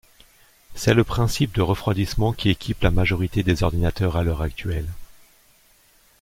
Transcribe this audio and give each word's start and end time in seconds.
C'est 0.73 0.95
le 0.95 1.03
principe 1.03 1.53
de 1.53 1.61
refroidissement 1.61 2.33
qui 2.33 2.49
équipe 2.49 2.81
la 2.81 2.89
majorité 2.89 3.43
des 3.43 3.61
ordinateurs 3.61 4.17
à 4.17 4.23
l'heure 4.23 4.41
actuelle. 4.41 4.87